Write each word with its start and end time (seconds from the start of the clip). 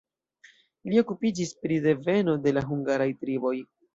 Li 0.93 0.97
okupiĝis 1.01 1.51
pri 1.65 1.77
deveno 1.85 2.37
de 2.47 2.55
la 2.59 2.65
hungaraj 2.73 3.09
triboj. 3.25 3.55